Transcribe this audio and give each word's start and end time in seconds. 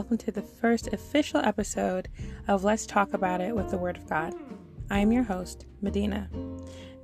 welcome 0.00 0.16
to 0.16 0.32
the 0.32 0.40
first 0.40 0.86
official 0.94 1.42
episode 1.44 2.08
of 2.48 2.64
Let's 2.64 2.86
Talk 2.86 3.12
About 3.12 3.42
It 3.42 3.54
with 3.54 3.70
the 3.70 3.76
Word 3.76 3.98
of 3.98 4.08
God. 4.08 4.32
I 4.88 4.98
am 5.00 5.12
your 5.12 5.24
host, 5.24 5.66
Medina. 5.82 6.26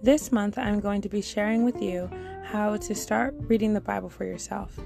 This 0.02 0.32
month, 0.32 0.56
I'm 0.56 0.80
going 0.80 1.02
to 1.02 1.10
be 1.10 1.20
sharing 1.20 1.62
with 1.62 1.82
you 1.82 2.08
how 2.42 2.78
to 2.78 2.94
start 2.94 3.34
reading 3.40 3.74
the 3.74 3.82
Bible 3.82 4.08
for 4.08 4.24
yourself. 4.24 4.80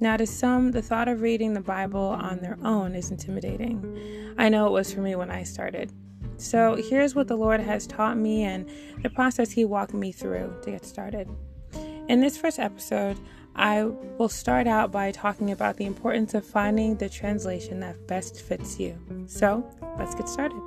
Now, 0.00 0.16
to 0.16 0.26
some, 0.26 0.72
the 0.72 0.82
thought 0.82 1.06
of 1.06 1.20
reading 1.20 1.54
the 1.54 1.60
Bible 1.60 2.00
on 2.00 2.40
their 2.40 2.58
own 2.64 2.96
is 2.96 3.12
intimidating. 3.12 4.34
I 4.36 4.48
know 4.48 4.66
it 4.66 4.72
was 4.72 4.92
for 4.92 5.00
me 5.00 5.14
when 5.14 5.30
I 5.30 5.44
started. 5.44 5.92
So, 6.38 6.74
here's 6.74 7.14
what 7.14 7.28
the 7.28 7.36
Lord 7.36 7.60
has 7.60 7.86
taught 7.86 8.18
me 8.18 8.42
and 8.42 8.68
the 9.04 9.10
process 9.10 9.52
He 9.52 9.64
walked 9.64 9.94
me 9.94 10.10
through 10.10 10.56
to 10.64 10.72
get 10.72 10.84
started. 10.84 11.28
In 12.08 12.20
this 12.20 12.36
first 12.36 12.58
episode, 12.58 13.16
I 13.56 13.84
will 13.84 14.28
start 14.28 14.66
out 14.66 14.90
by 14.90 15.12
talking 15.12 15.50
about 15.52 15.76
the 15.76 15.84
importance 15.84 16.34
of 16.34 16.44
finding 16.44 16.96
the 16.96 17.08
translation 17.08 17.80
that 17.80 18.06
best 18.06 18.42
fits 18.42 18.80
you. 18.80 18.98
So, 19.26 19.64
let's 19.96 20.14
get 20.14 20.28
started. 20.28 20.60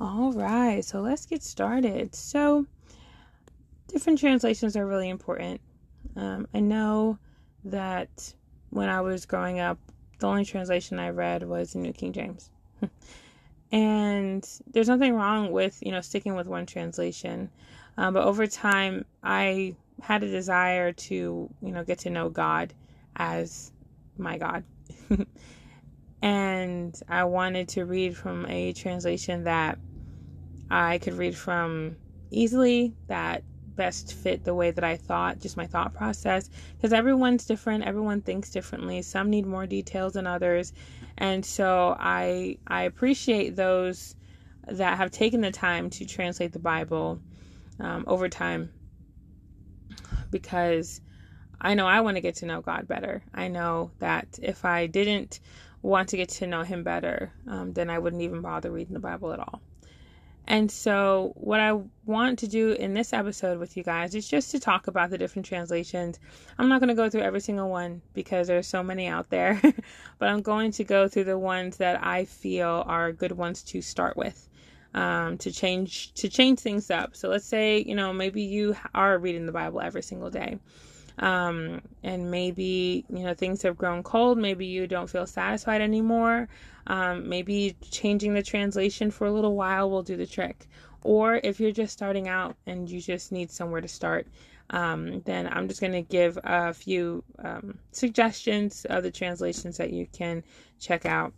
All 0.00 0.32
right, 0.32 0.82
so 0.84 1.00
let's 1.00 1.26
get 1.26 1.42
started. 1.42 2.14
So, 2.14 2.66
different 3.88 4.18
translations 4.18 4.76
are 4.76 4.86
really 4.86 5.10
important. 5.10 5.60
Um, 6.16 6.46
I 6.54 6.60
know 6.60 7.18
that 7.64 8.32
when 8.70 8.88
I 8.88 9.00
was 9.02 9.26
growing 9.26 9.60
up, 9.60 9.78
the 10.18 10.26
only 10.26 10.44
translation 10.44 10.98
I 10.98 11.10
read 11.10 11.42
was 11.42 11.72
the 11.72 11.78
New 11.78 11.92
King 11.92 12.12
James. 12.12 12.50
and 13.70 14.48
there's 14.72 14.88
nothing 14.88 15.14
wrong 15.14 15.52
with 15.52 15.78
you 15.82 15.92
know 15.92 16.00
sticking 16.00 16.34
with 16.34 16.46
one 16.46 16.66
translation. 16.66 17.50
Um, 17.96 18.14
but 18.14 18.24
over 18.24 18.46
time 18.46 19.04
i 19.22 19.74
had 20.00 20.22
a 20.22 20.30
desire 20.30 20.92
to 20.92 21.50
you 21.60 21.72
know 21.72 21.84
get 21.84 21.98
to 22.00 22.10
know 22.10 22.28
god 22.28 22.74
as 23.16 23.72
my 24.16 24.38
god. 24.38 24.64
And 26.20 27.00
i 27.08 27.22
wanted 27.24 27.68
to 27.70 27.84
read 27.84 28.16
from 28.16 28.44
a 28.46 28.72
translation 28.72 29.44
that 29.44 29.78
i 30.68 30.98
could 30.98 31.14
read 31.14 31.36
from 31.36 31.96
easily 32.30 32.94
that 33.06 33.44
best 33.78 34.12
fit 34.12 34.44
the 34.44 34.54
way 34.54 34.72
that 34.72 34.84
I 34.84 34.96
thought, 34.96 35.40
just 35.40 35.56
my 35.56 35.66
thought 35.66 35.94
process. 35.94 36.50
Because 36.76 36.92
everyone's 36.92 37.46
different, 37.46 37.84
everyone 37.84 38.20
thinks 38.20 38.50
differently. 38.50 39.00
Some 39.00 39.30
need 39.30 39.46
more 39.46 39.66
details 39.66 40.12
than 40.12 40.26
others, 40.26 40.74
and 41.16 41.46
so 41.46 41.96
I 41.98 42.58
I 42.66 42.82
appreciate 42.82 43.56
those 43.56 44.16
that 44.66 44.98
have 44.98 45.10
taken 45.10 45.40
the 45.40 45.50
time 45.50 45.88
to 45.90 46.04
translate 46.04 46.52
the 46.52 46.58
Bible 46.58 47.20
um, 47.80 48.04
over 48.06 48.28
time 48.28 48.70
because 50.30 51.00
I 51.60 51.74
know 51.74 51.86
I 51.86 52.00
want 52.00 52.16
to 52.16 52.20
get 52.20 52.36
to 52.36 52.46
know 52.46 52.60
God 52.60 52.86
better. 52.86 53.22
I 53.32 53.48
know 53.48 53.92
that 54.00 54.38
if 54.42 54.64
I 54.64 54.86
didn't 54.86 55.40
want 55.82 56.08
to 56.10 56.16
get 56.16 56.28
to 56.28 56.46
know 56.46 56.62
Him 56.62 56.82
better, 56.82 57.32
um, 57.46 57.72
then 57.72 57.88
I 57.88 57.98
wouldn't 57.98 58.22
even 58.22 58.42
bother 58.42 58.70
reading 58.70 58.94
the 58.94 59.00
Bible 59.00 59.32
at 59.32 59.38
all. 59.38 59.62
And 60.50 60.72
so, 60.72 61.32
what 61.34 61.60
I 61.60 61.78
want 62.06 62.38
to 62.38 62.48
do 62.48 62.72
in 62.72 62.94
this 62.94 63.12
episode 63.12 63.58
with 63.58 63.76
you 63.76 63.82
guys 63.82 64.14
is 64.14 64.26
just 64.26 64.50
to 64.52 64.58
talk 64.58 64.86
about 64.86 65.10
the 65.10 65.18
different 65.18 65.44
translations. 65.44 66.18
I'm 66.58 66.70
not 66.70 66.80
going 66.80 66.88
to 66.88 66.94
go 66.94 67.10
through 67.10 67.20
every 67.20 67.40
single 67.40 67.68
one 67.68 68.00
because 68.14 68.46
there's 68.46 68.66
so 68.66 68.82
many 68.82 69.06
out 69.06 69.28
there, 69.28 69.60
but 70.18 70.28
I'm 70.30 70.40
going 70.40 70.70
to 70.72 70.84
go 70.84 71.06
through 71.06 71.24
the 71.24 71.38
ones 71.38 71.76
that 71.76 72.02
I 72.02 72.24
feel 72.24 72.82
are 72.86 73.12
good 73.12 73.32
ones 73.32 73.62
to 73.64 73.82
start 73.82 74.16
with. 74.16 74.48
Um, 74.94 75.36
to 75.38 75.52
change 75.52 76.14
to 76.14 76.30
change 76.30 76.60
things 76.60 76.90
up. 76.90 77.14
So 77.14 77.28
let's 77.28 77.44
say 77.44 77.84
you 77.86 77.94
know 77.94 78.14
maybe 78.14 78.40
you 78.40 78.74
are 78.94 79.18
reading 79.18 79.44
the 79.44 79.52
Bible 79.52 79.82
every 79.82 80.02
single 80.02 80.30
day, 80.30 80.58
um, 81.18 81.80
and 82.02 82.30
maybe 82.30 83.04
you 83.10 83.24
know 83.24 83.34
things 83.34 83.62
have 83.62 83.76
grown 83.76 84.02
cold. 84.02 84.38
Maybe 84.38 84.66
you 84.66 84.86
don't 84.86 85.10
feel 85.10 85.26
satisfied 85.26 85.80
anymore. 85.80 86.48
Um, 86.86 87.28
maybe 87.28 87.76
changing 87.90 88.34
the 88.34 88.42
translation 88.42 89.10
for 89.10 89.26
a 89.26 89.32
little 89.32 89.54
while 89.54 89.90
will 89.90 90.02
do 90.02 90.16
the 90.16 90.26
trick. 90.26 90.66
Or 91.02 91.40
if 91.44 91.60
you're 91.60 91.70
just 91.70 91.92
starting 91.92 92.28
out 92.28 92.56
and 92.66 92.90
you 92.90 93.00
just 93.00 93.30
need 93.30 93.50
somewhere 93.50 93.80
to 93.80 93.88
start, 93.88 94.26
um, 94.70 95.20
then 95.22 95.48
I'm 95.50 95.68
just 95.68 95.80
going 95.80 95.92
to 95.92 96.02
give 96.02 96.38
a 96.42 96.72
few 96.72 97.24
um, 97.38 97.78
suggestions 97.92 98.84
of 98.86 99.02
the 99.02 99.10
translations 99.10 99.76
that 99.76 99.92
you 99.92 100.06
can 100.12 100.42
check 100.80 101.06
out. 101.06 101.32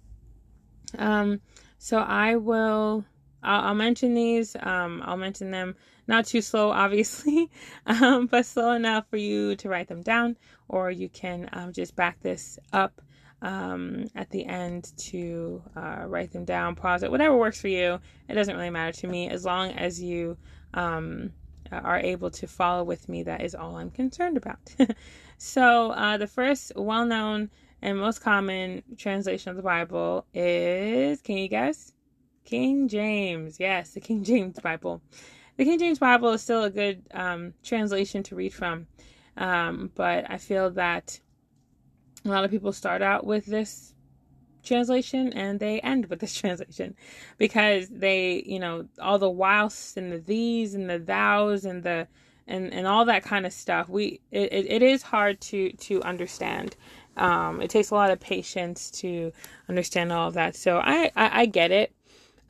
Um, 0.99 1.41
so 1.79 1.99
I 1.99 2.37
will. 2.37 3.05
I'll, 3.43 3.69
I'll 3.69 3.75
mention 3.75 4.15
these. 4.15 4.57
Um, 4.61 5.03
I'll 5.05 5.17
mention 5.17 5.51
them 5.51 5.77
not 6.07 6.27
too 6.27 6.41
slow, 6.41 6.71
obviously, 6.85 7.51
um, 7.87 8.27
but 8.27 8.47
slow 8.47 8.73
enough 8.73 9.09
for 9.09 9.17
you 9.17 9.57
to 9.57 9.69
write 9.69 9.89
them 9.89 10.03
down, 10.03 10.37
or 10.69 10.91
you 10.91 11.09
can 11.09 11.49
um, 11.53 11.73
just 11.73 11.97
back 11.97 12.21
this 12.21 12.59
up 12.73 13.01
um, 13.43 14.07
at 14.15 14.31
the 14.31 14.45
end 14.45 14.93
to 14.97 15.63
uh, 15.77 16.05
write 16.07 16.33
them 16.33 16.45
down, 16.45 16.75
pause 16.75 17.03
it, 17.03 17.11
whatever 17.11 17.37
works 17.37 17.61
for 17.61 17.69
you. 17.69 17.99
It 18.29 18.35
doesn't 18.35 18.55
really 18.55 18.71
matter 18.71 18.93
to 19.01 19.07
me 19.07 19.29
as 19.29 19.45
long 19.45 19.71
as 19.73 20.03
you 20.03 20.37
um, 20.75 21.33
are 21.73 21.99
able 21.99 22.31
to 22.31 22.47
follow 22.47 22.85
with 22.85 23.09
me. 23.09 23.23
That 23.23 23.43
is 23.43 23.55
all 23.55 23.77
I'm 23.77 23.91
concerned 23.91 24.37
about. 24.37 24.59
so, 25.39 25.93
uh, 25.93 26.17
the 26.19 26.27
first 26.27 26.73
well 26.77 27.07
known 27.07 27.51
and 27.83 27.99
most 27.99 28.21
common 28.21 28.83
translation 28.97 29.51
of 29.51 29.57
the 29.57 29.63
Bible 29.63 30.27
is 30.35 31.21
can 31.23 31.39
you 31.39 31.49
guess? 31.49 31.93
King 32.51 32.89
James. 32.89 33.61
Yes, 33.61 33.93
the 33.93 34.01
King 34.01 34.25
James 34.25 34.59
Bible. 34.59 35.01
The 35.57 35.65
King 35.65 35.79
James 35.79 36.01
Bible 36.01 36.33
is 36.33 36.43
still 36.43 36.65
a 36.65 36.71
good 36.71 37.05
um, 37.15 37.55
translation 37.63 38.25
to 38.25 38.35
read 38.35 38.53
from, 38.53 38.89
um, 39.37 39.93
but 39.95 40.29
I 40.29 40.39
feel 40.39 40.69
that 40.71 41.21
a 42.25 42.29
lot 42.29 42.45
of 42.45 42.51
people 42.51 42.73
start 42.73 43.03
out 43.03 43.25
with 43.25 43.47
this 43.47 43.95
translation 44.65 45.33
and 45.33 45.61
they 45.61 45.79
end 45.83 46.07
with 46.07 46.19
this 46.19 46.35
translation 46.41 46.97
because 47.39 47.89
they, 47.89 48.43
you 48.45 48.59
know, 48.59 48.89
all 49.01 49.21
the 49.21 49.31
whilst 49.31 49.97
and 49.97 50.11
the 50.11 50.19
these 50.19 50.75
and 50.75 50.91
the 50.91 50.99
thous 50.99 51.65
and 51.65 51.85
the 51.85 52.09
and 52.49 52.75
and 52.75 52.85
all 52.85 53.05
that 53.05 53.23
kind 53.23 53.47
of 53.47 53.53
stuff. 53.53 53.89
We 53.89 54.23
it, 54.33 54.53
it 54.53 54.83
is 54.83 55.03
hard 55.03 55.41
to 55.43 55.71
to 55.71 56.03
understand. 56.03 56.75
Um, 57.17 57.63
it 57.63 57.71
takes 57.71 57.91
a 57.91 57.95
lot 57.95 58.11
of 58.11 58.19
patience 58.19 58.91
to 59.03 59.33
understand 59.69 60.11
all 60.13 60.27
of 60.27 60.35
that. 60.35 60.57
So 60.57 60.79
I 60.79 61.13
I, 61.15 61.43
I 61.43 61.47
get 61.47 61.71
it. 61.71 61.95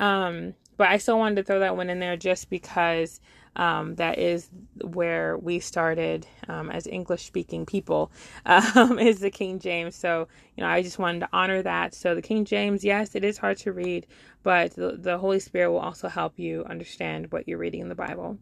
Um, 0.00 0.54
but 0.76 0.88
I 0.88 0.96
still 0.96 1.18
wanted 1.18 1.36
to 1.36 1.42
throw 1.44 1.60
that 1.60 1.76
one 1.76 1.90
in 1.90 2.00
there 2.00 2.16
just 2.16 2.50
because 2.50 3.20
um, 3.54 3.96
that 3.96 4.18
is 4.18 4.48
where 4.82 5.36
we 5.36 5.60
started 5.60 6.26
um, 6.48 6.70
as 6.70 6.86
English 6.86 7.24
speaking 7.26 7.66
people, 7.66 8.10
um, 8.46 8.98
is 8.98 9.20
the 9.20 9.30
King 9.30 9.58
James. 9.58 9.94
So, 9.94 10.26
you 10.56 10.62
know, 10.62 10.68
I 10.70 10.82
just 10.82 10.98
wanted 10.98 11.20
to 11.20 11.28
honor 11.32 11.62
that. 11.62 11.94
So, 11.94 12.14
the 12.14 12.22
King 12.22 12.44
James, 12.44 12.82
yes, 12.82 13.14
it 13.14 13.24
is 13.24 13.38
hard 13.38 13.58
to 13.58 13.72
read, 13.72 14.06
but 14.42 14.74
the, 14.74 14.96
the 14.96 15.18
Holy 15.18 15.38
Spirit 15.38 15.70
will 15.70 15.80
also 15.80 16.08
help 16.08 16.38
you 16.38 16.64
understand 16.64 17.30
what 17.30 17.46
you're 17.46 17.58
reading 17.58 17.80
in 17.80 17.88
the 17.88 17.94
Bible. 17.94 18.38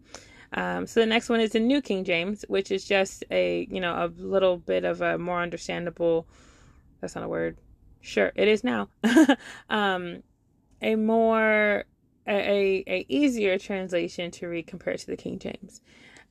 Um, 0.52 0.86
so 0.86 1.00
the 1.00 1.06
next 1.06 1.28
one 1.28 1.40
is 1.40 1.50
the 1.50 1.60
New 1.60 1.82
King 1.82 2.04
James, 2.04 2.44
which 2.48 2.70
is 2.70 2.84
just 2.84 3.24
a 3.30 3.66
you 3.70 3.80
know 3.80 3.94
a 3.94 4.08
little 4.16 4.56
bit 4.56 4.84
of 4.84 5.02
a 5.02 5.18
more 5.18 5.42
understandable. 5.42 6.26
That's 7.00 7.14
not 7.14 7.24
a 7.24 7.28
word. 7.28 7.58
Sure, 8.00 8.32
it 8.34 8.48
is 8.48 8.64
now. 8.64 8.88
um, 9.70 10.22
a 10.82 10.94
more 10.94 11.84
a, 12.26 12.84
a 12.86 13.06
easier 13.08 13.58
translation 13.58 14.30
to 14.30 14.48
read 14.48 14.66
compared 14.66 14.98
to 14.98 15.06
the 15.06 15.16
King 15.16 15.38
James. 15.38 15.80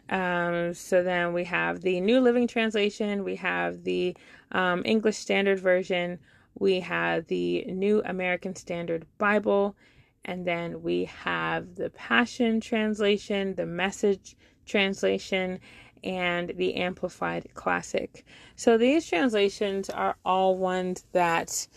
Um, 0.09 0.73
so 0.73 1.03
then 1.03 1.33
we 1.33 1.43
have 1.45 1.81
the 1.81 1.99
New 1.99 2.21
Living 2.21 2.47
Translation, 2.47 3.23
we 3.23 3.35
have 3.37 3.83
the 3.83 4.15
um, 4.51 4.83
English 4.85 5.17
Standard 5.17 5.59
Version, 5.59 6.19
we 6.59 6.79
have 6.79 7.27
the 7.27 7.65
New 7.65 8.01
American 8.05 8.55
Standard 8.55 9.05
Bible, 9.17 9.75
and 10.23 10.45
then 10.45 10.81
we 10.81 11.05
have 11.05 11.75
the 11.75 11.89
Passion 11.89 12.61
Translation, 12.61 13.55
the 13.55 13.65
Message 13.65 14.37
Translation, 14.65 15.59
and 16.03 16.53
the 16.55 16.75
Amplified 16.75 17.49
Classic. 17.53 18.25
So 18.55 18.77
these 18.77 19.07
translations 19.07 19.89
are 19.89 20.15
all 20.23 20.57
ones 20.57 21.05
that 21.11 21.67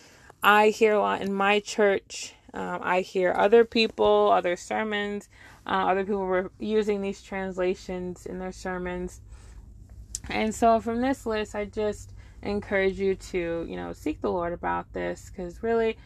I 0.43 0.69
hear 0.69 0.95
a 0.95 1.01
lot 1.01 1.23
in 1.23 1.33
my 1.33 1.61
church 1.61 2.35
um, 2.53 2.81
I 2.83 3.01
hear 3.01 3.33
other 3.37 3.65
people, 3.65 4.31
other 4.33 4.57
sermons, 4.57 5.29
uh, 5.67 5.87
other 5.89 6.05
people 6.05 6.25
were 6.27 6.51
using 6.59 7.01
these 7.01 7.23
translations 7.23 8.27
in 8.27 8.39
their 8.39 8.53
sermons. 8.53 9.21
And 10.29 10.55
so 10.55 10.81
from 10.81 11.01
this 11.01 11.27
list, 11.27 11.55
I 11.55 11.65
just 11.65 12.13
encourage 12.43 12.99
you 12.99 13.15
to, 13.15 13.67
you 13.69 13.77
know, 13.77 13.93
seek 13.93 14.21
the 14.21 14.31
Lord 14.31 14.53
about 14.53 14.93
this 14.93 15.31
because 15.31 15.63
really 15.63 15.97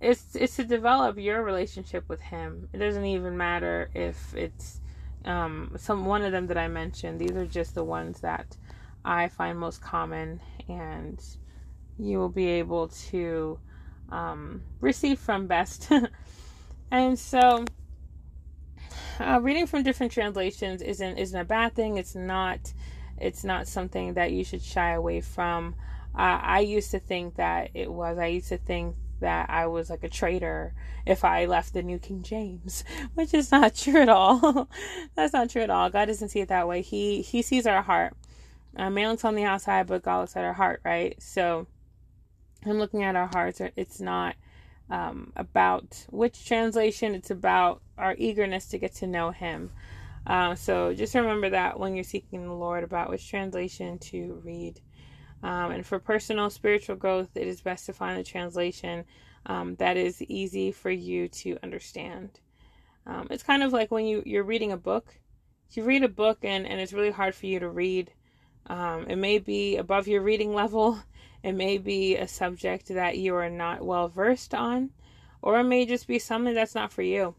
it's 0.00 0.36
it's 0.36 0.56
to 0.56 0.64
develop 0.64 1.18
your 1.18 1.42
relationship 1.42 2.08
with 2.08 2.20
him. 2.20 2.68
It 2.72 2.78
doesn't 2.78 3.04
even 3.04 3.36
matter 3.36 3.90
if 3.94 4.34
it's 4.34 4.80
um, 5.24 5.72
some 5.76 6.06
one 6.06 6.22
of 6.22 6.32
them 6.32 6.46
that 6.46 6.58
I 6.58 6.68
mentioned. 6.68 7.18
These 7.18 7.36
are 7.36 7.46
just 7.46 7.74
the 7.74 7.84
ones 7.84 8.20
that 8.20 8.56
I 9.04 9.28
find 9.28 9.58
most 9.58 9.80
common 9.80 10.40
and 10.68 11.22
you 11.98 12.18
will 12.18 12.28
be 12.28 12.46
able 12.46 12.88
to 12.88 13.58
um, 14.10 14.62
receive 14.80 15.18
from 15.18 15.46
best. 15.46 15.90
and 16.90 17.18
so, 17.18 17.64
uh, 19.20 19.40
reading 19.42 19.66
from 19.66 19.82
different 19.82 20.12
translations 20.12 20.82
isn't 20.82 21.18
isn't 21.18 21.40
a 21.40 21.44
bad 21.44 21.74
thing. 21.74 21.96
It's 21.96 22.14
not 22.14 22.72
it's 23.20 23.44
not 23.44 23.66
something 23.66 24.14
that 24.14 24.32
you 24.32 24.44
should 24.44 24.62
shy 24.62 24.90
away 24.92 25.20
from. 25.20 25.74
Uh, 26.14 26.40
I 26.42 26.60
used 26.60 26.90
to 26.92 26.98
think 26.98 27.36
that 27.36 27.70
it 27.74 27.92
was. 27.92 28.18
I 28.18 28.26
used 28.26 28.48
to 28.48 28.58
think 28.58 28.96
that 29.20 29.50
I 29.50 29.66
was 29.66 29.90
like 29.90 30.04
a 30.04 30.08
traitor 30.08 30.74
if 31.04 31.24
I 31.24 31.46
left 31.46 31.74
the 31.74 31.82
New 31.82 31.98
King 31.98 32.22
James, 32.22 32.84
which 33.14 33.34
is 33.34 33.50
not 33.50 33.74
true 33.74 34.02
at 34.02 34.08
all. 34.08 34.68
That's 35.14 35.32
not 35.32 35.50
true 35.50 35.62
at 35.62 35.70
all. 35.70 35.90
God 35.90 36.06
doesn't 36.06 36.28
see 36.28 36.40
it 36.40 36.48
that 36.48 36.68
way. 36.68 36.82
He 36.82 37.22
He 37.22 37.42
sees 37.42 37.66
our 37.66 37.82
heart. 37.82 38.14
Uh, 38.76 38.90
man 38.90 39.10
looks 39.10 39.24
on 39.24 39.34
the 39.34 39.44
outside, 39.44 39.86
but 39.86 40.02
God 40.02 40.20
looks 40.20 40.36
at 40.36 40.44
our 40.44 40.52
heart, 40.52 40.80
right? 40.84 41.20
So, 41.20 41.66
Him 42.68 42.78
looking 42.78 43.02
at 43.02 43.16
our 43.16 43.28
hearts, 43.32 43.60
it's 43.76 44.00
not 44.00 44.36
um, 44.90 45.32
about 45.36 46.06
which 46.10 46.46
translation. 46.46 47.14
It's 47.14 47.30
about 47.30 47.82
our 47.96 48.14
eagerness 48.18 48.66
to 48.68 48.78
get 48.78 48.94
to 48.96 49.06
know 49.06 49.30
Him. 49.30 49.70
Uh, 50.26 50.54
so 50.54 50.94
just 50.94 51.14
remember 51.14 51.50
that 51.50 51.78
when 51.78 51.94
you're 51.94 52.04
seeking 52.04 52.44
the 52.44 52.52
Lord 52.52 52.84
about 52.84 53.08
which 53.10 53.28
translation 53.28 53.98
to 53.98 54.40
read. 54.44 54.80
Um, 55.42 55.70
and 55.70 55.86
for 55.86 55.98
personal 55.98 56.50
spiritual 56.50 56.96
growth, 56.96 57.30
it 57.36 57.46
is 57.46 57.60
best 57.60 57.86
to 57.86 57.92
find 57.92 58.18
a 58.18 58.24
translation 58.24 59.04
um, 59.46 59.76
that 59.76 59.96
is 59.96 60.22
easy 60.22 60.72
for 60.72 60.90
you 60.90 61.28
to 61.28 61.58
understand. 61.62 62.40
Um, 63.06 63.28
it's 63.30 63.42
kind 63.42 63.62
of 63.62 63.72
like 63.72 63.90
when 63.90 64.04
you, 64.04 64.22
you're 64.26 64.44
reading 64.44 64.72
a 64.72 64.76
book. 64.76 65.18
You 65.72 65.84
read 65.84 66.02
a 66.02 66.08
book 66.08 66.38
and, 66.42 66.66
and 66.66 66.80
it's 66.80 66.92
really 66.92 67.10
hard 67.10 67.34
for 67.34 67.46
you 67.46 67.60
to 67.60 67.68
read. 67.68 68.12
Um, 68.68 69.06
it 69.08 69.16
may 69.16 69.38
be 69.38 69.76
above 69.76 70.08
your 70.08 70.22
reading 70.22 70.54
level, 70.54 71.02
it 71.42 71.52
may 71.52 71.78
be 71.78 72.16
a 72.16 72.28
subject 72.28 72.88
that 72.88 73.16
you 73.16 73.34
are 73.34 73.50
not 73.50 73.84
well 73.84 74.08
versed 74.08 74.54
on, 74.54 74.90
or 75.40 75.58
it 75.58 75.64
may 75.64 75.86
just 75.86 76.06
be 76.06 76.18
something 76.18 76.54
that's 76.54 76.74
not 76.74 76.92
for 76.92 77.02
you. 77.02 77.34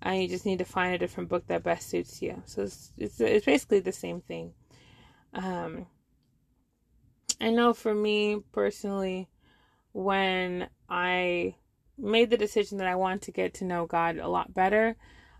And 0.00 0.20
you 0.20 0.28
just 0.28 0.46
need 0.46 0.58
to 0.58 0.64
find 0.64 0.94
a 0.94 0.98
different 0.98 1.28
book 1.28 1.46
that 1.46 1.62
best 1.62 1.88
suits 1.88 2.20
you. 2.22 2.42
So 2.46 2.62
it's, 2.62 2.92
it's, 2.96 3.20
it's 3.20 3.46
basically 3.46 3.80
the 3.80 3.92
same 3.92 4.20
thing. 4.20 4.52
Um, 5.32 5.86
I 7.40 7.50
know 7.50 7.72
for 7.72 7.94
me 7.94 8.40
personally, 8.52 9.28
when 9.92 10.68
I 10.88 11.56
made 11.98 12.30
the 12.30 12.36
decision 12.36 12.78
that 12.78 12.86
I 12.86 12.96
wanted 12.96 13.22
to 13.22 13.32
get 13.32 13.54
to 13.54 13.64
know 13.64 13.86
God 13.86 14.18
a 14.18 14.28
lot 14.28 14.54
better, 14.54 14.96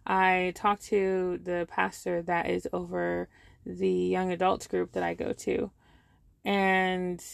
I 0.07 0.53
talked 0.55 0.85
to 0.87 1.39
the 1.43 1.67
pastor 1.71 2.23
that 2.23 2.51
is 2.51 2.69
over 2.73 3.29
the 3.67 3.89
young 3.89 4.33
adults 4.33 4.67
group 4.67 4.93
that 4.93 5.03
I 5.03 5.15
go 5.15 5.33
to. 5.33 5.71
And 6.45 7.25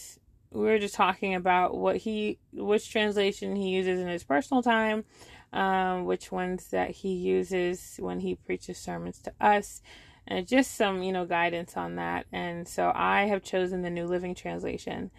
we 0.51 0.61
were 0.63 0.79
just 0.79 0.95
talking 0.95 1.35
about 1.35 1.75
what 1.75 1.97
he, 1.97 2.39
which 2.53 2.91
translation 2.91 3.55
he 3.55 3.69
uses 3.69 3.99
in 3.99 4.07
his 4.07 4.23
personal 4.23 4.63
time, 4.63 5.05
um, 5.53 6.05
which 6.05 6.31
ones 6.31 6.67
that 6.69 6.91
he 6.91 7.13
uses 7.13 7.97
when 7.99 8.19
he 8.19 8.35
preaches 8.35 8.77
sermons 8.77 9.19
to 9.19 9.33
us, 9.41 9.81
and 10.27 10.47
just 10.47 10.75
some 10.75 11.03
you 11.03 11.11
know 11.11 11.25
guidance 11.25 11.75
on 11.75 11.95
that 11.95 12.25
and 12.31 12.67
so 12.67 12.91
i 12.95 13.23
have 13.23 13.43
chosen 13.43 13.81
the 13.81 13.89
new 13.89 14.05
living 14.05 14.35
translation 14.35 15.11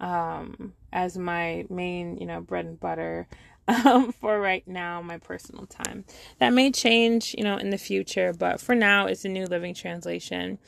um, 0.00 0.74
as 0.92 1.18
my 1.18 1.64
main 1.68 2.16
you 2.18 2.26
know 2.26 2.40
bread 2.40 2.64
and 2.64 2.78
butter 2.78 3.26
um, 3.68 4.12
for 4.20 4.40
right 4.40 4.66
now 4.66 5.00
my 5.02 5.18
personal 5.18 5.66
time. 5.66 6.04
That 6.38 6.50
may 6.50 6.70
change 6.70 7.34
you 7.36 7.44
know 7.44 7.56
in 7.56 7.70
the 7.70 7.78
future 7.78 8.32
but 8.32 8.60
for 8.60 8.74
now 8.74 9.06
it's 9.06 9.24
a 9.24 9.28
new 9.28 9.46
living 9.46 9.74
translation. 9.74 10.58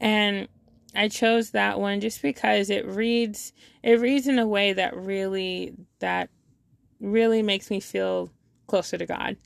And 0.00 0.48
i 0.94 1.06
chose 1.06 1.50
that 1.50 1.78
one 1.78 2.00
just 2.00 2.22
because 2.22 2.70
it 2.70 2.86
reads 2.86 3.52
it 3.82 4.00
reads 4.00 4.26
in 4.26 4.38
a 4.38 4.46
way 4.46 4.72
that 4.72 4.96
really 4.96 5.74
that 5.98 6.30
really 6.98 7.42
makes 7.42 7.70
me 7.70 7.80
feel 7.80 8.30
closer 8.66 8.98
to 8.98 9.06
god. 9.06 9.36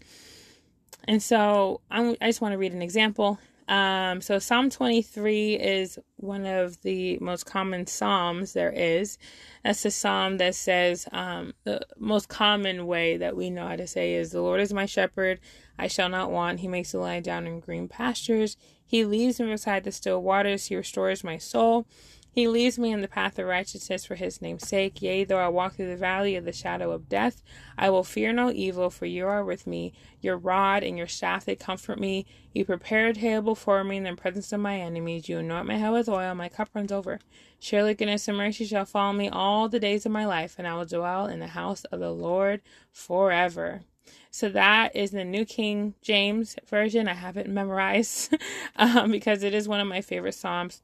And 1.09 1.23
so 1.23 1.81
I'm, 1.91 2.17
i 2.21 2.27
just 2.27 2.41
want 2.41 2.53
to 2.53 2.59
read 2.59 2.73
an 2.73 2.83
example 2.83 3.39
um, 3.69 4.21
so 4.21 4.39
Psalm 4.39 4.71
23 4.71 5.55
is 5.55 5.99
one 6.17 6.47
of 6.47 6.81
the 6.83 7.19
most 7.19 7.47
common 7.47 7.87
psalms 7.87 8.53
there 8.53 8.73
is. 8.73 9.19
That's 9.65 9.83
the 9.83 9.91
psalm 9.91 10.39
that 10.39 10.55
says 10.55 11.07
um, 11.13 11.55
the 11.65 11.81
most 11.99 12.29
common 12.29 12.87
way 12.87 13.17
that 13.17 13.37
we 13.37 13.51
know 13.51 13.69
how 13.69 13.77
to 13.77 13.87
say 13.87 14.15
is, 14.15 14.33
"The 14.33 14.43
Lord 14.43 14.61
is 14.61 14.73
my 14.73 14.87
shepherd; 14.87 15.41
I 15.79 15.87
shall 15.87 16.09
not 16.09 16.31
want. 16.31 16.61
He 16.61 16.69
makes 16.69 16.93
me 16.93 17.01
lie 17.01 17.21
down 17.21 17.47
in 17.47 17.61
green 17.61 17.89
pastures. 17.89 18.57
He 18.85 19.05
leads 19.05 19.39
me 19.41 19.47
beside 19.47 19.85
the 19.85 19.93
still 19.93 20.21
waters. 20.23 20.67
He 20.67 20.77
restores 20.77 21.23
my 21.23 21.39
soul." 21.39 21.87
He 22.35 22.49
leads 22.49 22.79
me 22.79 22.93
in 22.93 23.03
the 23.03 23.09
path 23.09 23.39
of 23.39 23.47
righteousness 23.47 24.07
for 24.07 24.15
his 24.15 24.41
name's 24.41 24.67
sake. 24.67 25.03
Yea, 25.03 25.25
though 25.25 25.39
I 25.39 25.49
walk 25.49 25.75
through 25.75 25.91
the 25.91 25.97
valley 25.97 26.35
of 26.35 26.47
the 26.47 26.53
shadow 26.53 26.91
of 26.91 27.07
death, 27.07 27.43
I 27.77 27.91
will 27.91 28.05
fear 28.05 28.33
no 28.33 28.51
evil, 28.51 28.89
for 28.89 29.05
you 29.05 29.27
are 29.27 29.45
with 29.45 29.67
me. 29.67 29.93
Your 30.23 30.39
rod 30.39 30.83
and 30.83 30.97
your 30.97 31.07
staff, 31.07 31.45
they 31.45 31.57
comfort 31.57 32.01
me. 32.01 32.25
You 32.55 32.65
prepare 32.65 33.09
a 33.09 33.13
table 33.13 33.53
before 33.53 33.85
me 33.85 33.99
in 33.99 34.05
the 34.05 34.17
presence 34.17 34.51
of 34.51 34.61
my 34.61 34.81
enemies. 34.81 35.29
You 35.29 35.41
anoint 35.41 35.67
my 35.67 35.77
head 35.77 35.91
with 35.91 36.09
oil, 36.09 36.35
my 36.35 36.49
cup 36.49 36.71
runs 36.75 36.91
over. 36.91 37.21
Surely 37.61 37.93
goodness 37.93 38.27
and 38.27 38.39
mercy 38.39 38.65
shall 38.65 38.87
follow 38.87 39.13
me 39.13 39.29
all 39.29 39.69
the 39.69 39.79
days 39.79 40.07
of 40.07 40.13
my 40.13 40.25
life, 40.25 40.55
and 40.57 40.67
I 40.67 40.75
will 40.75 40.87
dwell 40.87 41.27
in 41.27 41.39
the 41.39 41.49
house 41.49 41.85
of 41.85 42.01
the 42.01 42.13
Lord 42.13 42.63
forever. 42.91 43.83
So 44.31 44.49
that 44.49 44.97
is 44.97 45.11
the 45.11 45.25
New 45.25 45.45
King 45.45 45.95
James 46.01 46.57
Version. 46.67 47.09
I 47.09 47.13
have 47.13 47.37
it 47.37 47.47
memorized 47.47 48.35
um, 48.77 49.11
because 49.11 49.43
it 49.43 49.53
is 49.53 49.69
one 49.69 49.81
of 49.81 49.87
my 49.87 50.01
favorite 50.01 50.35
Psalms 50.35 50.81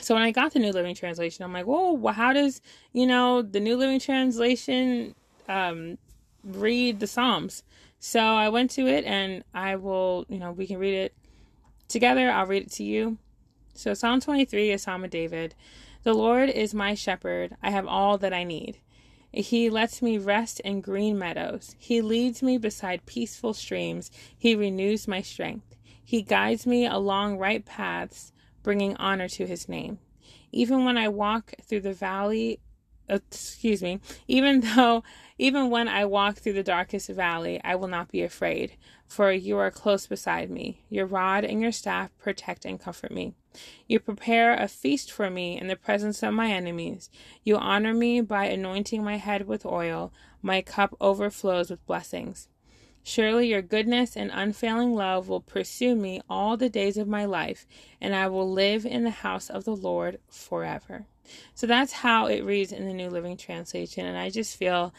so 0.00 0.14
when 0.14 0.22
I 0.22 0.30
got 0.30 0.52
the 0.52 0.58
New 0.58 0.72
Living 0.72 0.94
Translation, 0.94 1.44
I'm 1.44 1.52
like, 1.52 1.66
whoa, 1.66 1.92
well, 1.92 2.14
how 2.14 2.32
does, 2.32 2.60
you 2.92 3.06
know, 3.06 3.42
the 3.42 3.60
New 3.60 3.76
Living 3.76 3.98
Translation 3.98 5.14
um, 5.48 5.98
read 6.44 7.00
the 7.00 7.06
Psalms? 7.06 7.64
So 7.98 8.20
I 8.20 8.48
went 8.48 8.70
to 8.72 8.86
it 8.86 9.04
and 9.04 9.44
I 9.52 9.76
will, 9.76 10.24
you 10.28 10.38
know, 10.38 10.52
we 10.52 10.66
can 10.66 10.78
read 10.78 10.94
it 10.94 11.14
together. 11.88 12.30
I'll 12.30 12.46
read 12.46 12.62
it 12.62 12.72
to 12.72 12.84
you. 12.84 13.18
So 13.74 13.94
Psalm 13.94 14.20
23 14.20 14.70
is 14.70 14.82
Psalm 14.82 15.04
of 15.04 15.10
David. 15.10 15.54
The 16.02 16.14
Lord 16.14 16.48
is 16.48 16.72
my 16.72 16.94
shepherd. 16.94 17.56
I 17.62 17.70
have 17.70 17.86
all 17.86 18.16
that 18.18 18.32
I 18.32 18.44
need. 18.44 18.78
He 19.32 19.70
lets 19.70 20.02
me 20.02 20.18
rest 20.18 20.60
in 20.60 20.80
green 20.80 21.18
meadows. 21.18 21.76
He 21.78 22.00
leads 22.00 22.42
me 22.42 22.58
beside 22.58 23.06
peaceful 23.06 23.54
streams. 23.54 24.10
He 24.36 24.56
renews 24.56 25.06
my 25.06 25.20
strength. 25.20 25.76
He 26.02 26.22
guides 26.22 26.66
me 26.66 26.86
along 26.86 27.38
right 27.38 27.64
paths 27.64 28.32
bringing 28.62 28.96
honor 28.96 29.28
to 29.28 29.46
his 29.46 29.68
name. 29.68 29.98
Even 30.52 30.84
when 30.84 30.98
I 30.98 31.08
walk 31.08 31.52
through 31.62 31.80
the 31.80 31.92
valley, 31.92 32.60
uh, 33.08 33.18
excuse 33.30 33.82
me, 33.82 34.00
even 34.28 34.60
though, 34.76 35.02
even 35.38 35.70
when 35.70 35.88
I 35.88 36.04
walk 36.04 36.36
through 36.36 36.52
the 36.54 36.62
darkest 36.62 37.08
valley, 37.10 37.60
I 37.64 37.74
will 37.74 37.88
not 37.88 38.10
be 38.10 38.22
afraid, 38.22 38.76
for 39.06 39.32
you 39.32 39.56
are 39.58 39.70
close 39.70 40.06
beside 40.06 40.50
me. 40.50 40.82
Your 40.88 41.06
rod 41.06 41.44
and 41.44 41.60
your 41.60 41.72
staff 41.72 42.10
protect 42.18 42.64
and 42.64 42.80
comfort 42.80 43.10
me. 43.10 43.34
You 43.88 43.98
prepare 43.98 44.54
a 44.54 44.68
feast 44.68 45.10
for 45.10 45.28
me 45.28 45.58
in 45.58 45.66
the 45.66 45.76
presence 45.76 46.22
of 46.22 46.34
my 46.34 46.52
enemies. 46.52 47.10
You 47.42 47.56
honor 47.56 47.92
me 47.92 48.20
by 48.20 48.44
anointing 48.44 49.02
my 49.02 49.16
head 49.16 49.48
with 49.48 49.66
oil. 49.66 50.12
My 50.40 50.62
cup 50.62 50.96
overflows 51.00 51.70
with 51.70 51.84
blessings. 51.86 52.48
Surely 53.02 53.48
your 53.48 53.62
goodness 53.62 54.16
and 54.16 54.30
unfailing 54.32 54.94
love 54.94 55.28
will 55.28 55.40
pursue 55.40 55.94
me 55.94 56.20
all 56.28 56.56
the 56.56 56.68
days 56.68 56.96
of 56.96 57.08
my 57.08 57.24
life, 57.24 57.66
and 58.00 58.14
I 58.14 58.28
will 58.28 58.50
live 58.50 58.84
in 58.84 59.04
the 59.04 59.10
house 59.10 59.48
of 59.48 59.64
the 59.64 59.74
Lord 59.74 60.18
forever. 60.28 61.06
So 61.54 61.66
that's 61.66 61.92
how 61.92 62.26
it 62.26 62.44
reads 62.44 62.72
in 62.72 62.86
the 62.86 62.92
New 62.92 63.08
Living 63.08 63.36
Translation, 63.36 64.04
and 64.04 64.18
I 64.18 64.30
just 64.30 64.56
feel 64.56 64.92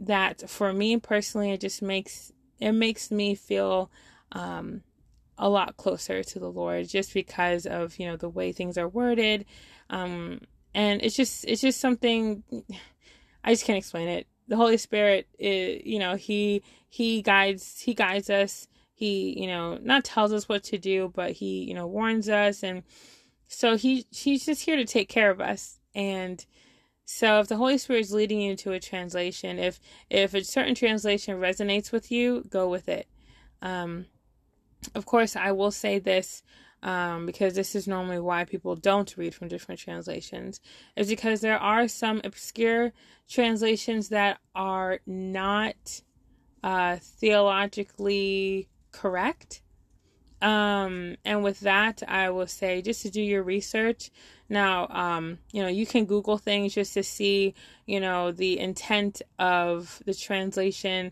that 0.00 0.48
for 0.50 0.72
me 0.72 0.96
personally, 0.98 1.52
it 1.52 1.60
just 1.60 1.82
makes 1.82 2.32
it 2.58 2.72
makes 2.72 3.10
me 3.10 3.34
feel 3.34 3.90
um, 4.32 4.82
a 5.38 5.48
lot 5.48 5.76
closer 5.76 6.22
to 6.22 6.38
the 6.38 6.50
Lord, 6.50 6.88
just 6.88 7.14
because 7.14 7.66
of 7.66 7.98
you 7.98 8.06
know 8.06 8.16
the 8.16 8.28
way 8.28 8.52
things 8.52 8.76
are 8.76 8.88
worded, 8.88 9.44
um, 9.88 10.40
and 10.74 11.00
it's 11.02 11.16
just 11.16 11.44
it's 11.46 11.62
just 11.62 11.80
something 11.80 12.42
I 13.44 13.52
just 13.52 13.64
can't 13.64 13.78
explain 13.78 14.08
it 14.08 14.26
the 14.48 14.56
Holy 14.56 14.76
Spirit 14.76 15.28
is, 15.38 15.82
you 15.84 15.98
know, 15.98 16.14
he 16.14 16.62
he 16.88 17.22
guides 17.22 17.80
he 17.80 17.94
guides 17.94 18.30
us. 18.30 18.68
He, 18.94 19.38
you 19.38 19.46
know, 19.46 19.78
not 19.82 20.04
tells 20.04 20.32
us 20.32 20.48
what 20.48 20.64
to 20.64 20.78
do, 20.78 21.12
but 21.14 21.32
he, 21.32 21.64
you 21.64 21.74
know, 21.74 21.86
warns 21.86 22.30
us 22.30 22.62
and 22.62 22.82
so 23.48 23.76
he 23.76 24.06
he's 24.10 24.46
just 24.46 24.62
here 24.62 24.76
to 24.76 24.84
take 24.84 25.08
care 25.08 25.30
of 25.30 25.40
us. 25.40 25.78
And 25.94 26.44
so 27.04 27.40
if 27.40 27.48
the 27.48 27.56
Holy 27.56 27.78
Spirit 27.78 28.00
is 28.00 28.12
leading 28.12 28.40
you 28.40 28.56
to 28.56 28.72
a 28.72 28.80
translation, 28.80 29.58
if 29.58 29.80
if 30.10 30.34
a 30.34 30.42
certain 30.42 30.74
translation 30.74 31.38
resonates 31.38 31.92
with 31.92 32.10
you, 32.10 32.44
go 32.48 32.68
with 32.68 32.88
it. 32.88 33.06
Um 33.62 34.06
of 34.94 35.06
course, 35.06 35.36
I 35.36 35.52
will 35.52 35.70
say 35.70 35.98
this 35.98 36.42
um, 36.86 37.26
because 37.26 37.54
this 37.54 37.74
is 37.74 37.88
normally 37.88 38.20
why 38.20 38.44
people 38.44 38.76
don't 38.76 39.16
read 39.16 39.34
from 39.34 39.48
different 39.48 39.80
translations, 39.80 40.60
is 40.94 41.08
because 41.08 41.40
there 41.40 41.58
are 41.58 41.88
some 41.88 42.20
obscure 42.22 42.92
translations 43.28 44.08
that 44.10 44.38
are 44.54 45.00
not 45.04 46.00
uh, 46.62 46.96
theologically 47.02 48.68
correct. 48.92 49.62
Um, 50.40 51.16
and 51.24 51.42
with 51.42 51.60
that, 51.60 52.04
I 52.06 52.30
will 52.30 52.46
say 52.46 52.82
just 52.82 53.02
to 53.02 53.10
do 53.10 53.20
your 53.20 53.42
research. 53.42 54.10
Now, 54.48 54.86
um, 54.88 55.38
you 55.52 55.62
know, 55.62 55.68
you 55.68 55.86
can 55.86 56.04
Google 56.04 56.38
things 56.38 56.74
just 56.74 56.94
to 56.94 57.02
see, 57.02 57.54
you 57.86 57.98
know, 57.98 58.30
the 58.30 58.60
intent 58.60 59.22
of 59.40 60.00
the 60.06 60.14
translation. 60.14 61.10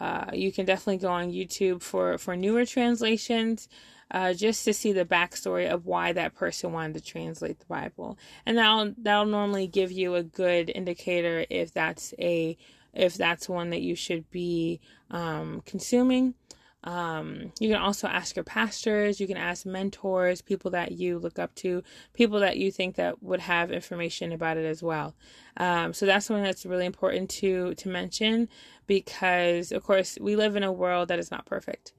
Uh, 0.00 0.30
you 0.32 0.50
can 0.50 0.64
definitely 0.64 0.96
go 0.96 1.10
on 1.10 1.30
YouTube 1.30 1.82
for 1.82 2.16
for 2.16 2.36
newer 2.36 2.64
translations. 2.64 3.68
Uh, 4.10 4.32
just 4.32 4.64
to 4.64 4.72
see 4.72 4.92
the 4.92 5.04
backstory 5.04 5.68
of 5.68 5.86
why 5.86 6.12
that 6.12 6.34
person 6.34 6.72
wanted 6.72 6.94
to 6.94 7.00
translate 7.00 7.58
the 7.58 7.66
Bible, 7.66 8.18
and 8.44 8.58
that'll 8.58 8.94
that'll 8.98 9.26
normally 9.26 9.66
give 9.66 9.92
you 9.92 10.14
a 10.14 10.22
good 10.22 10.70
indicator 10.74 11.46
if 11.50 11.72
that's 11.72 12.14
a 12.18 12.56
if 12.92 13.14
that's 13.14 13.48
one 13.48 13.70
that 13.70 13.82
you 13.82 13.94
should 13.94 14.30
be 14.30 14.80
um, 15.10 15.62
consuming. 15.64 16.34
Um, 16.82 17.52
you 17.60 17.68
can 17.68 17.80
also 17.80 18.08
ask 18.08 18.36
your 18.36 18.44
pastors, 18.44 19.20
you 19.20 19.26
can 19.26 19.36
ask 19.36 19.66
mentors, 19.66 20.40
people 20.40 20.70
that 20.70 20.92
you 20.92 21.18
look 21.18 21.38
up 21.38 21.54
to, 21.56 21.82
people 22.14 22.40
that 22.40 22.56
you 22.56 22.72
think 22.72 22.96
that 22.96 23.22
would 23.22 23.40
have 23.40 23.70
information 23.70 24.32
about 24.32 24.56
it 24.56 24.64
as 24.64 24.82
well. 24.82 25.14
Um, 25.58 25.92
so 25.92 26.06
that's 26.06 26.24
something 26.24 26.42
that's 26.42 26.64
really 26.64 26.86
important 26.86 27.28
to 27.30 27.74
to 27.74 27.88
mention 27.88 28.48
because 28.86 29.72
of 29.72 29.84
course 29.84 30.16
we 30.20 30.36
live 30.36 30.56
in 30.56 30.62
a 30.62 30.72
world 30.72 31.08
that 31.08 31.18
is 31.18 31.30
not 31.30 31.46
perfect. 31.46 31.92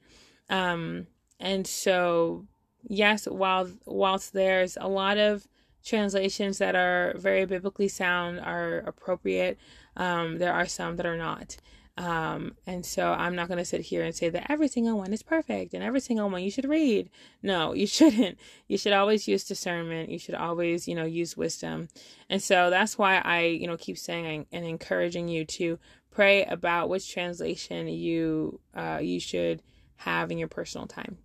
Um, 0.49 1.07
and 1.41 1.67
so 1.67 2.45
yes, 2.87 3.25
while 3.25 3.69
whilst 3.85 4.33
there's 4.33 4.77
a 4.79 4.87
lot 4.87 5.17
of 5.17 5.47
translations 5.83 6.59
that 6.59 6.75
are 6.75 7.13
very 7.17 7.45
biblically 7.45 7.87
sound 7.87 8.39
are 8.39 8.79
appropriate, 8.79 9.57
um, 9.97 10.37
there 10.37 10.53
are 10.53 10.67
some 10.67 10.95
that 10.97 11.05
are 11.05 11.17
not. 11.17 11.57
Um, 11.97 12.55
and 12.65 12.85
so 12.85 13.11
I'm 13.11 13.35
not 13.35 13.47
going 13.47 13.57
to 13.57 13.65
sit 13.65 13.81
here 13.81 14.03
and 14.03 14.15
say 14.15 14.29
that 14.29 14.49
every 14.49 14.67
single 14.69 14.97
one 14.97 15.11
is 15.11 15.23
perfect 15.23 15.73
and 15.73 15.83
every 15.83 15.99
single 15.99 16.29
one 16.29 16.41
you 16.41 16.49
should 16.49 16.69
read. 16.69 17.09
No, 17.43 17.73
you 17.73 17.85
shouldn't. 17.97 18.37
You 18.67 18.77
should 18.77 18.93
always 18.93 19.27
use 19.27 19.43
discernment. 19.43 20.09
You 20.09 20.17
should 20.17 20.35
always, 20.35 20.87
you 20.87 20.95
know, 20.95 21.05
use 21.05 21.35
wisdom. 21.35 21.89
And 22.29 22.41
so 22.41 22.69
that's 22.69 22.97
why 22.97 23.17
I, 23.17 23.41
you 23.41 23.67
know, 23.67 23.77
keep 23.77 23.97
saying 23.97 24.47
and 24.51 24.65
encouraging 24.65 25.27
you 25.27 25.45
to 25.45 25.79
pray 26.11 26.45
about 26.45 26.89
which 26.89 27.11
translation 27.11 27.87
you 27.87 28.59
uh, 28.73 28.99
you 29.01 29.19
should 29.19 29.61
have 30.01 30.31
in 30.31 30.37
your 30.37 30.47
personal 30.47 30.87
time. 30.87 31.17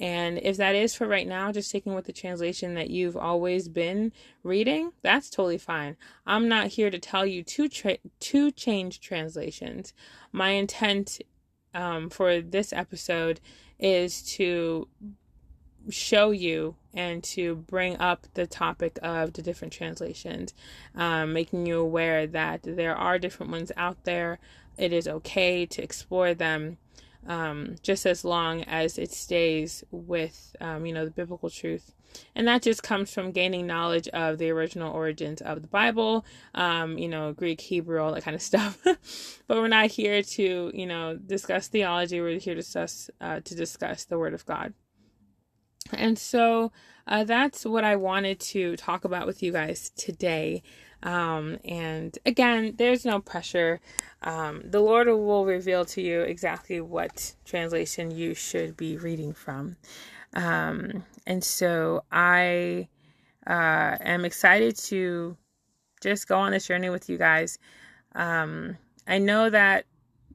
And 0.00 0.38
if 0.42 0.56
that 0.56 0.74
is 0.74 0.94
for 0.94 1.06
right 1.06 1.26
now, 1.26 1.52
just 1.52 1.68
sticking 1.68 1.94
with 1.94 2.06
the 2.06 2.12
translation 2.12 2.74
that 2.74 2.90
you've 2.90 3.16
always 3.16 3.68
been 3.68 4.12
reading, 4.42 4.92
that's 5.02 5.30
totally 5.30 5.58
fine. 5.58 5.96
I'm 6.26 6.48
not 6.48 6.68
here 6.68 6.90
to 6.90 6.98
tell 6.98 7.24
you 7.24 7.44
to 7.44 7.68
tra- 7.68 7.98
to 8.20 8.50
change 8.50 9.00
translations. 9.00 9.92
My 10.32 10.50
intent 10.50 11.20
um, 11.74 12.10
for 12.10 12.40
this 12.40 12.72
episode 12.72 13.40
is 13.78 14.22
to 14.34 14.88
show 15.90 16.30
you 16.30 16.74
and 16.92 17.22
to 17.22 17.56
bring 17.56 17.96
up 17.98 18.26
the 18.34 18.46
topic 18.46 18.98
of 19.02 19.34
the 19.34 19.42
different 19.42 19.72
translations, 19.72 20.54
um, 20.94 21.32
making 21.32 21.66
you 21.66 21.78
aware 21.78 22.26
that 22.26 22.60
there 22.62 22.96
are 22.96 23.18
different 23.18 23.52
ones 23.52 23.70
out 23.76 24.04
there. 24.04 24.38
It 24.76 24.92
is 24.92 25.06
okay 25.06 25.66
to 25.66 25.82
explore 25.82 26.34
them 26.34 26.78
um, 27.26 27.76
just 27.82 28.06
as 28.06 28.24
long 28.24 28.62
as 28.64 28.98
it 28.98 29.12
stays 29.12 29.84
with, 29.90 30.54
um, 30.60 30.86
you 30.86 30.92
know, 30.92 31.04
the 31.04 31.10
biblical 31.10 31.50
truth. 31.50 31.92
And 32.34 32.46
that 32.46 32.62
just 32.62 32.82
comes 32.82 33.12
from 33.12 33.32
gaining 33.32 33.66
knowledge 33.66 34.06
of 34.08 34.38
the 34.38 34.50
original 34.50 34.92
origins 34.92 35.40
of 35.42 35.62
the 35.62 35.68
Bible, 35.68 36.24
um, 36.54 36.96
you 36.96 37.08
know, 37.08 37.32
Greek, 37.32 37.60
Hebrew, 37.60 38.00
all 38.00 38.12
that 38.12 38.22
kind 38.22 38.34
of 38.34 38.42
stuff. 38.52 38.78
but 38.84 39.56
we're 39.56 39.68
not 39.68 39.90
here 39.90 40.22
to, 40.22 40.70
you 40.74 40.86
know, 40.86 41.16
discuss 41.16 41.68
theology. 41.68 42.20
We're 42.20 42.38
here 42.38 42.54
to 42.54 42.60
discuss, 42.60 43.10
uh, 43.20 43.40
to 43.40 43.54
discuss 43.54 44.04
the 44.04 44.18
Word 44.18 44.34
of 44.34 44.46
God. 44.46 44.74
And 45.92 46.18
so 46.18 46.72
uh, 47.06 47.24
that's 47.24 47.64
what 47.64 47.84
I 47.84 47.96
wanted 47.96 48.40
to 48.40 48.76
talk 48.76 49.04
about 49.04 49.26
with 49.26 49.42
you 49.42 49.52
guys 49.52 49.90
today. 49.90 50.62
Um, 51.04 51.58
and 51.64 52.18
again, 52.24 52.74
there's 52.76 53.04
no 53.04 53.20
pressure. 53.20 53.80
Um, 54.22 54.62
the 54.64 54.80
Lord 54.80 55.06
will 55.06 55.44
reveal 55.44 55.84
to 55.84 56.00
you 56.00 56.22
exactly 56.22 56.80
what 56.80 57.34
translation 57.44 58.10
you 58.10 58.34
should 58.34 58.76
be 58.76 58.96
reading 58.96 59.34
from. 59.34 59.76
Um, 60.32 61.04
and 61.26 61.44
so 61.44 62.04
I 62.10 62.88
uh, 63.46 63.96
am 64.00 64.24
excited 64.24 64.76
to 64.76 65.36
just 66.00 66.26
go 66.26 66.38
on 66.38 66.52
this 66.52 66.66
journey 66.66 66.88
with 66.88 67.08
you 67.08 67.18
guys. 67.18 67.58
Um, 68.14 68.78
I 69.06 69.18
know 69.18 69.50
that 69.50 69.84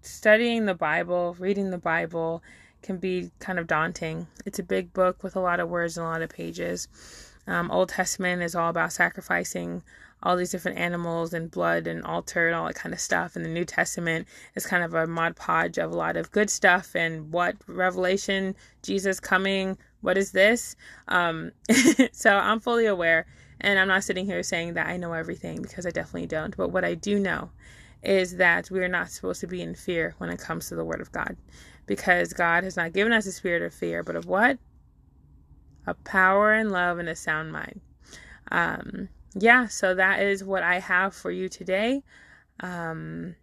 studying 0.01 0.65
the 0.65 0.75
Bible, 0.75 1.35
reading 1.39 1.71
the 1.71 1.77
Bible, 1.79 2.43
can 2.81 2.97
be 2.97 3.31
kind 3.39 3.59
of 3.59 3.67
daunting. 3.67 4.27
It's 4.45 4.59
a 4.59 4.63
big 4.63 4.93
book 4.93 5.23
with 5.23 5.35
a 5.35 5.41
lot 5.41 5.59
of 5.59 5.69
words 5.69 5.97
and 5.97 6.05
a 6.05 6.09
lot 6.09 6.21
of 6.21 6.29
pages. 6.29 6.87
Um, 7.47 7.71
Old 7.71 7.89
Testament 7.89 8.43
is 8.43 8.55
all 8.55 8.69
about 8.69 8.93
sacrificing 8.93 9.83
all 10.21 10.35
these 10.35 10.51
different 10.51 10.77
animals 10.77 11.33
and 11.33 11.49
blood 11.49 11.87
and 11.87 12.03
altar 12.03 12.47
and 12.47 12.55
all 12.55 12.67
that 12.67 12.75
kind 12.75 12.93
of 12.93 12.99
stuff. 12.99 13.35
And 13.35 13.45
the 13.45 13.49
New 13.49 13.65
Testament 13.65 14.27
is 14.55 14.65
kind 14.65 14.83
of 14.83 14.93
a 14.93 15.07
mod 15.07 15.35
podge 15.35 15.77
of 15.77 15.91
a 15.91 15.95
lot 15.95 16.17
of 16.17 16.31
good 16.31 16.49
stuff 16.49 16.95
and 16.95 17.31
what 17.31 17.55
Revelation, 17.67 18.55
Jesus 18.83 19.19
coming, 19.19 19.77
what 20.01 20.17
is 20.17 20.31
this? 20.31 20.75
Um, 21.07 21.51
so 22.11 22.35
I'm 22.35 22.59
fully 22.59 22.85
aware. 22.85 23.25
And 23.61 23.77
I'm 23.77 23.87
not 23.87 24.03
sitting 24.03 24.25
here 24.25 24.41
saying 24.43 24.73
that 24.75 24.87
I 24.87 24.97
know 24.97 25.13
everything 25.13 25.61
because 25.61 25.85
I 25.85 25.91
definitely 25.91 26.27
don't. 26.27 26.55
But 26.55 26.69
what 26.69 26.85
I 26.85 26.95
do 26.95 27.19
know 27.19 27.49
is 28.03 28.37
that 28.37 28.71
we 28.71 28.79
are 28.79 28.87
not 28.87 29.09
supposed 29.09 29.41
to 29.41 29.47
be 29.47 29.61
in 29.61 29.75
fear 29.75 30.15
when 30.17 30.29
it 30.29 30.39
comes 30.39 30.69
to 30.69 30.75
the 30.75 30.85
Word 30.85 31.01
of 31.01 31.11
God 31.11 31.35
because 31.85 32.31
God 32.33 32.63
has 32.63 32.77
not 32.77 32.93
given 32.93 33.11
us 33.11 33.25
a 33.25 33.31
spirit 33.31 33.61
of 33.61 33.73
fear, 33.73 34.03
but 34.03 34.15
of 34.15 34.25
what? 34.25 34.57
A 35.87 35.93
power 35.93 36.53
and 36.53 36.71
love 36.71 36.99
and 36.99 37.09
a 37.09 37.15
sound 37.15 37.51
mind. 37.51 37.81
Um, 38.51 39.09
yeah, 39.35 39.67
so 39.67 39.93
that 39.95 40.21
is 40.21 40.43
what 40.43 40.63
I 40.63 40.79
have 40.79 41.13
for 41.13 41.31
you 41.31 41.49
today. 41.49 42.03
Um, 42.59 43.35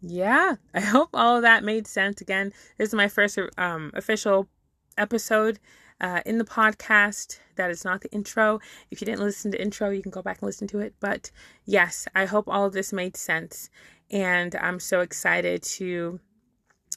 yeah, 0.00 0.56
I 0.74 0.80
hope 0.80 1.10
all 1.14 1.36
of 1.36 1.42
that 1.42 1.64
made 1.64 1.86
sense. 1.86 2.20
Again, 2.20 2.52
this 2.78 2.88
is 2.88 2.94
my 2.94 3.08
first 3.08 3.38
um, 3.58 3.90
official 3.94 4.48
episode 4.96 5.58
uh, 6.00 6.20
in 6.24 6.38
the 6.38 6.44
podcast. 6.44 7.38
That 7.56 7.70
is 7.70 7.84
not 7.84 8.00
the 8.00 8.10
intro. 8.10 8.60
If 8.90 9.00
you 9.00 9.04
didn't 9.04 9.20
listen 9.20 9.52
to 9.52 9.60
intro, 9.60 9.90
you 9.90 10.02
can 10.02 10.10
go 10.10 10.22
back 10.22 10.38
and 10.40 10.46
listen 10.46 10.66
to 10.68 10.80
it. 10.80 10.94
But 11.00 11.30
yes, 11.64 12.08
I 12.14 12.24
hope 12.24 12.48
all 12.48 12.66
of 12.66 12.72
this 12.72 12.92
made 12.92 13.16
sense, 13.16 13.70
and 14.10 14.54
I'm 14.56 14.80
so 14.80 15.00
excited 15.00 15.62
to 15.62 16.20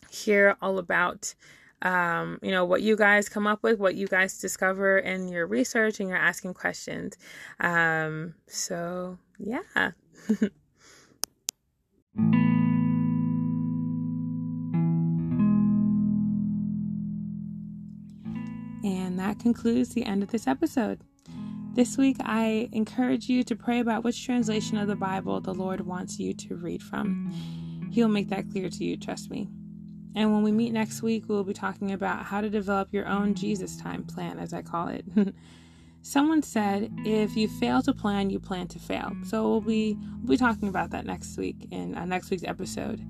hear 0.10 0.56
all 0.62 0.78
about 0.78 1.36
um, 1.84 2.40
you 2.42 2.50
know, 2.52 2.66
what 2.66 2.82
you 2.82 2.96
guys 2.96 3.30
come 3.30 3.46
up 3.46 3.62
with, 3.62 3.78
what 3.78 3.96
you 3.96 4.08
guys 4.08 4.40
discover 4.40 4.98
in 4.98 5.28
your 5.28 5.46
research 5.46 6.00
and 6.00 6.10
you're 6.10 6.18
asking 6.18 6.54
questions. 6.54 7.18
Um, 7.60 8.36
so, 8.48 9.20
yeah. 9.38 9.92
and 18.84 19.20
that 19.20 19.40
concludes 19.40 19.90
the 19.90 20.06
end 20.06 20.24
of 20.24 20.30
this 20.30 20.48
episode. 20.48 21.02
This 21.74 21.98
week, 21.98 22.18
I 22.22 22.70
encourage 22.72 23.28
you 23.28 23.44
to 23.44 23.56
pray 23.56 23.80
about 23.80 24.04
which 24.06 24.24
translation 24.24 24.78
of 24.78 24.88
the 24.88 24.96
Bible 24.96 25.42
the 25.42 25.54
Lord 25.54 25.82
wants 25.82 26.18
you 26.20 26.34
to 26.36 26.56
read 26.56 26.82
from. 26.82 27.34
He'll 27.92 28.08
make 28.08 28.30
that 28.30 28.50
clear 28.52 28.70
to 28.70 28.84
you, 28.86 28.96
trust 28.96 29.30
me. 29.30 29.50
And 30.16 30.32
when 30.34 30.44
we 30.44 30.52
meet 30.52 30.74
next 30.74 31.02
week, 31.02 31.26
we'll 31.28 31.44
be 31.44 31.54
talking 31.54 31.92
about 31.92 32.26
how 32.26 32.42
to 32.42 32.50
develop 32.50 32.94
your 32.94 33.08
own 33.08 33.34
Jesus 33.34 33.78
time 33.78 34.04
plan, 34.04 34.40
as 34.40 34.54
I 34.54 34.62
call 34.62 34.90
it. 34.90 35.06
Someone 36.02 36.44
said, 36.44 36.92
if 37.06 37.36
you 37.38 37.48
fail 37.48 37.82
to 37.84 37.94
plan, 37.94 38.30
you 38.30 38.40
plan 38.40 38.68
to 38.68 38.80
fail. 38.80 39.16
So 39.26 39.50
we'll 39.50 39.62
be 39.62 39.98
we'll 40.22 40.32
be 40.32 40.38
talking 40.38 40.68
about 40.68 40.90
that 40.92 41.06
next 41.06 41.38
week 41.38 41.68
in 41.72 41.96
uh, 41.96 42.06
next 42.06 42.30
week's 42.30 42.44
episode. 42.44 43.02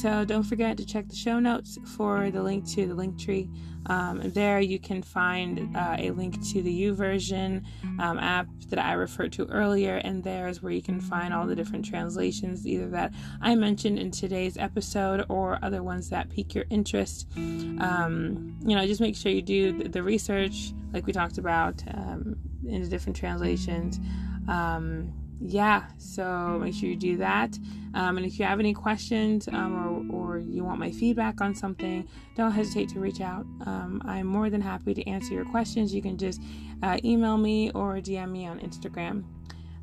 So 0.00 0.24
don't 0.24 0.42
forget 0.42 0.76
to 0.78 0.86
check 0.86 1.08
the 1.08 1.14
show 1.14 1.38
notes 1.38 1.78
for 1.96 2.30
the 2.30 2.42
link 2.42 2.66
to 2.70 2.86
the 2.86 2.94
Linktree. 2.94 3.48
Um, 3.86 4.20
there 4.24 4.60
you 4.60 4.78
can 4.78 5.02
find 5.02 5.76
uh, 5.76 5.96
a 5.98 6.10
link 6.12 6.42
to 6.52 6.62
the 6.62 6.82
YouVersion 6.82 7.64
um, 8.00 8.18
app 8.18 8.46
that 8.68 8.78
I 8.78 8.94
referred 8.94 9.32
to 9.32 9.46
earlier, 9.46 9.96
and 9.96 10.24
there 10.24 10.48
is 10.48 10.62
where 10.62 10.72
you 10.72 10.82
can 10.82 11.00
find 11.00 11.34
all 11.34 11.46
the 11.46 11.54
different 11.54 11.84
translations, 11.84 12.66
either 12.66 12.88
that 12.90 13.12
I 13.40 13.54
mentioned 13.54 13.98
in 13.98 14.10
today's 14.10 14.56
episode 14.56 15.26
or 15.28 15.58
other 15.62 15.82
ones 15.82 16.08
that 16.10 16.30
pique 16.30 16.54
your 16.54 16.64
interest. 16.70 17.28
Um, 17.36 18.56
you 18.64 18.74
know, 18.74 18.86
just 18.86 19.00
make 19.00 19.16
sure 19.16 19.30
you 19.30 19.42
do 19.42 19.88
the 19.88 20.02
research, 20.02 20.72
like 20.92 21.06
we 21.06 21.12
talked 21.12 21.38
about, 21.38 21.82
um, 21.92 22.36
in 22.66 22.82
the 22.82 22.88
different 22.88 23.16
translations. 23.16 24.00
Um, 24.48 25.12
yeah, 25.44 25.84
so 25.98 26.58
make 26.62 26.74
sure 26.74 26.88
you 26.88 26.96
do 26.96 27.16
that. 27.16 27.58
Um, 27.94 28.16
and 28.16 28.24
if 28.24 28.38
you 28.38 28.44
have 28.44 28.60
any 28.60 28.72
questions 28.72 29.48
um, 29.48 30.10
or, 30.10 30.36
or 30.36 30.38
you 30.38 30.64
want 30.64 30.78
my 30.78 30.90
feedback 30.90 31.40
on 31.40 31.54
something, 31.54 32.08
don't 32.36 32.52
hesitate 32.52 32.88
to 32.90 33.00
reach 33.00 33.20
out. 33.20 33.44
Um, 33.66 34.00
I'm 34.04 34.26
more 34.26 34.50
than 34.50 34.60
happy 34.60 34.94
to 34.94 35.06
answer 35.08 35.34
your 35.34 35.44
questions. 35.44 35.92
You 35.92 36.00
can 36.00 36.16
just 36.16 36.40
uh, 36.82 36.98
email 37.04 37.36
me 37.36 37.70
or 37.72 37.96
DM 37.96 38.30
me 38.30 38.46
on 38.46 38.60
Instagram. 38.60 39.24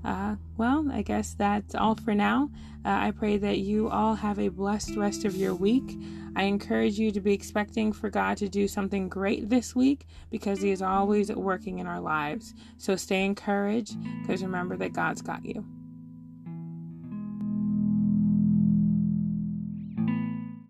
Uh, 0.03 0.36
well, 0.58 0.88
I 0.91 1.01
guess 1.01 1.34
that's 1.34 1.75
all 1.75 1.96
for 1.96 2.15
now. 2.15 2.50
Uh, 2.86 2.89
I 2.89 3.12
pray 3.12 3.38
that 3.38 3.60
you 3.60 3.89
all 3.89 4.15
have 4.15 4.39
a 4.39 4.48
blessed 4.48 4.96
rest 4.96 5.25
of 5.25 5.36
your 5.36 5.53
week. 5.53 5.98
I 6.36 6.44
encourage 6.44 6.98
you 6.98 7.12
to 7.12 7.20
be 7.20 7.34
expecting 7.34 7.91
for 7.91 8.10
God 8.10 8.38
to 8.38 8.48
do 8.48 8.68
something 8.68 9.10
great 9.10 9.50
this 9.50 9.75
week 9.75 10.06
because 10.29 10.62
He 10.62 10.72
is 10.72 10.82
always 10.82 11.29
working 11.32 11.79
in 11.79 11.88
our 11.88 12.00
lives. 12.00 12.53
So 12.77 12.96
stay 12.96 13.25
encouraged 13.25 13.98
because 14.22 14.41
remember 14.41 14.77
that 14.77 14.94
God's 14.94 15.22
got 15.22 15.44
you. 15.44 15.65